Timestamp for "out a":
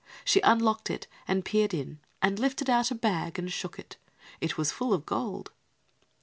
2.71-2.95